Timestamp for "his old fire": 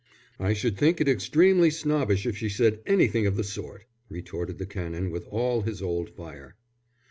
5.61-6.55